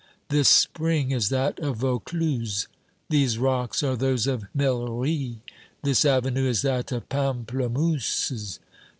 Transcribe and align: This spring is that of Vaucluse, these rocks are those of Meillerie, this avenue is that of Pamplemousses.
This 0.29 0.49
spring 0.49 1.11
is 1.11 1.29
that 1.29 1.59
of 1.59 1.77
Vaucluse, 1.77 2.67
these 3.11 3.37
rocks 3.37 3.83
are 3.83 3.95
those 3.95 4.25
of 4.25 4.45
Meillerie, 4.51 5.43
this 5.83 6.05
avenue 6.05 6.49
is 6.49 6.63
that 6.63 6.91
of 6.91 7.07
Pamplemousses. 7.07 8.57